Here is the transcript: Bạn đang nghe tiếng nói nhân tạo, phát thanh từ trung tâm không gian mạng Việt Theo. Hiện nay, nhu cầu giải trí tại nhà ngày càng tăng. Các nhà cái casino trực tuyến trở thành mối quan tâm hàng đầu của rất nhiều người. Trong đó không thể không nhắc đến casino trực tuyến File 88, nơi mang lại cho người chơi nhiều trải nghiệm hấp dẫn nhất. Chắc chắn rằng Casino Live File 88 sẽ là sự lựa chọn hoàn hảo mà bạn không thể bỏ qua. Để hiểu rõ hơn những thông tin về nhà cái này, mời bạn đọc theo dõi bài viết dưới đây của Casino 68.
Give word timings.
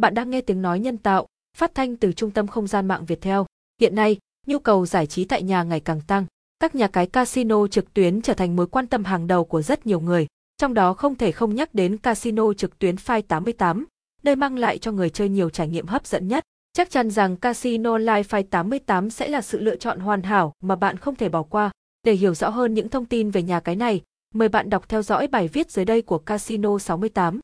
Bạn 0.00 0.14
đang 0.14 0.30
nghe 0.30 0.40
tiếng 0.40 0.62
nói 0.62 0.80
nhân 0.80 0.96
tạo, 0.96 1.26
phát 1.56 1.74
thanh 1.74 1.96
từ 1.96 2.12
trung 2.12 2.30
tâm 2.30 2.46
không 2.46 2.66
gian 2.66 2.88
mạng 2.88 3.04
Việt 3.04 3.20
Theo. 3.20 3.46
Hiện 3.80 3.94
nay, 3.94 4.18
nhu 4.46 4.58
cầu 4.58 4.86
giải 4.86 5.06
trí 5.06 5.24
tại 5.24 5.42
nhà 5.42 5.62
ngày 5.62 5.80
càng 5.80 6.00
tăng. 6.06 6.26
Các 6.60 6.74
nhà 6.74 6.88
cái 6.88 7.06
casino 7.06 7.66
trực 7.66 7.94
tuyến 7.94 8.22
trở 8.22 8.34
thành 8.34 8.56
mối 8.56 8.66
quan 8.66 8.86
tâm 8.86 9.04
hàng 9.04 9.26
đầu 9.26 9.44
của 9.44 9.62
rất 9.62 9.86
nhiều 9.86 10.00
người. 10.00 10.26
Trong 10.58 10.74
đó 10.74 10.94
không 10.94 11.14
thể 11.14 11.32
không 11.32 11.54
nhắc 11.54 11.74
đến 11.74 11.98
casino 11.98 12.52
trực 12.52 12.78
tuyến 12.78 12.94
File 12.94 13.22
88, 13.22 13.86
nơi 14.22 14.36
mang 14.36 14.58
lại 14.58 14.78
cho 14.78 14.92
người 14.92 15.10
chơi 15.10 15.28
nhiều 15.28 15.50
trải 15.50 15.68
nghiệm 15.68 15.86
hấp 15.86 16.06
dẫn 16.06 16.28
nhất. 16.28 16.44
Chắc 16.72 16.90
chắn 16.90 17.10
rằng 17.10 17.36
Casino 17.36 17.98
Live 17.98 18.22
File 18.22 18.42
88 18.50 19.10
sẽ 19.10 19.28
là 19.28 19.40
sự 19.40 19.60
lựa 19.60 19.76
chọn 19.76 20.00
hoàn 20.00 20.22
hảo 20.22 20.52
mà 20.62 20.76
bạn 20.76 20.96
không 20.96 21.16
thể 21.16 21.28
bỏ 21.28 21.42
qua. 21.42 21.70
Để 22.04 22.12
hiểu 22.12 22.34
rõ 22.34 22.48
hơn 22.48 22.74
những 22.74 22.88
thông 22.88 23.04
tin 23.04 23.30
về 23.30 23.42
nhà 23.42 23.60
cái 23.60 23.76
này, 23.76 24.00
mời 24.34 24.48
bạn 24.48 24.70
đọc 24.70 24.88
theo 24.88 25.02
dõi 25.02 25.26
bài 25.26 25.48
viết 25.48 25.70
dưới 25.70 25.84
đây 25.84 26.02
của 26.02 26.18
Casino 26.18 26.78
68. 26.78 27.40